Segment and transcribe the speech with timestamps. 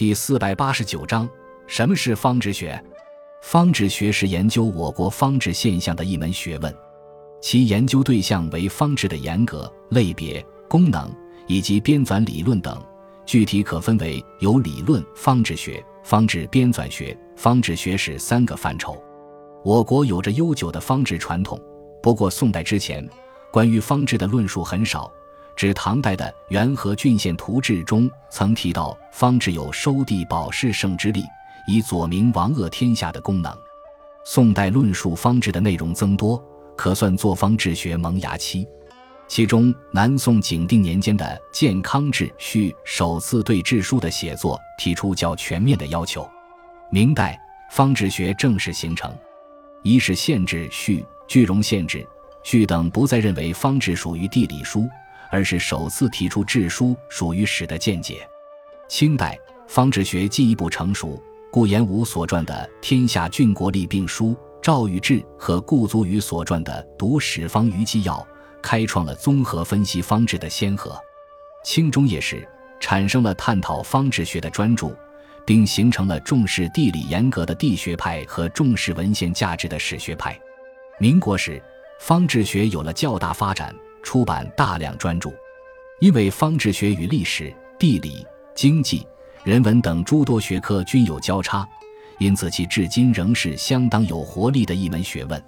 [0.00, 1.28] 第四百八十九章：
[1.66, 2.82] 什么是方志学？
[3.42, 6.74] 方志学是研究我国方志现象的一门学问，
[7.42, 11.14] 其研究对象为方志的严格、类别、功能
[11.46, 12.82] 以及编纂理论等。
[13.26, 18.98] 具体可分为有理论方志学、方志编纂学、方志学史三个范畴。
[19.62, 21.60] 我国有着悠久的方志传统，
[22.02, 23.06] 不过宋代之前，
[23.52, 25.12] 关于方志的论述很少。
[25.60, 31.22] 指唐代的《元和郡县图志》中曾提到，方志有收地保世圣之力，
[31.66, 33.54] 以左明王恶天下的功能。
[34.24, 36.42] 宋代论述方志的内容增多，
[36.78, 38.66] 可算作方志学萌芽期。
[39.28, 46.26] 其中，南宋景定年间的《健康志序》首次对志书的写作提出较全面的要求。
[46.90, 47.38] 明代
[47.70, 49.14] 方志学正式形成，
[49.82, 52.02] 一是县志序、句容县志
[52.42, 54.88] 序等不再认为方志属于地理书。
[55.30, 58.28] 而是首次提出志书属于史的见解。
[58.88, 61.22] 清代方志学进一步成熟，
[61.52, 64.28] 顾炎武所撰的《天下郡国立病书》，
[64.60, 68.14] 赵禹志和顾祖禹所撰的《读史方舆纪要》，
[68.60, 71.00] 开创了综合分析方志的先河。
[71.64, 72.46] 清中叶时，
[72.80, 74.96] 产生了探讨方志学的专著，
[75.46, 80.38] 并形成了重视地理严格的地学派和重视文献价值的史学派。
[80.98, 81.62] 民国时，
[82.00, 83.74] 方志学有了较大发展。
[84.02, 85.30] 出版大量专著，
[86.00, 89.06] 因为方志学与历史、地理、经济、
[89.44, 91.68] 人文等诸多学科均有交叉，
[92.18, 95.42] 因此其至今仍是相当有活力的一门学问。